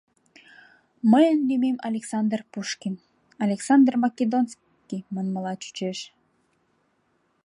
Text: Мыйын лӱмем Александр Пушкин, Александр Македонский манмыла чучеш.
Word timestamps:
Мыйын 1.11 1.37
лӱмем 1.47 1.77
Александр 1.89 2.39
Пушкин, 2.51 2.95
Александр 3.45 3.93
Македонский 4.05 5.01
манмыла 5.13 5.53
чучеш. 5.61 5.99